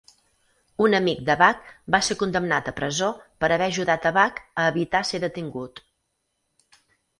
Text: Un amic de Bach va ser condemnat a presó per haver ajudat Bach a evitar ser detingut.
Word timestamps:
Un 0.85 0.95
amic 0.99 1.19
de 1.27 1.35
Bach 1.41 1.69
va 1.95 1.99
ser 2.07 2.17
condemnat 2.21 2.71
a 2.71 2.73
presó 2.81 3.11
per 3.45 3.51
haver 3.57 3.69
ajudat 3.75 4.09
Bach 4.19 4.43
a 4.65 4.67
evitar 4.75 5.05
ser 5.13 5.23
detingut. 5.29 5.85